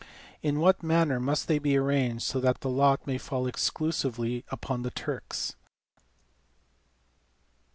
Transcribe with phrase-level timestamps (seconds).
[0.41, 4.81] In what manner must they be arranged, so that the lot may fall exclusively upon
[4.81, 5.55] the Turks